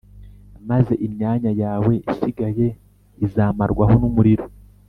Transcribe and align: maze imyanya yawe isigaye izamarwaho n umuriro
maze 0.69 0.93
imyanya 1.07 1.51
yawe 1.63 1.93
isigaye 2.11 2.67
izamarwaho 3.25 3.93
n 4.01 4.03
umuriro 4.09 4.45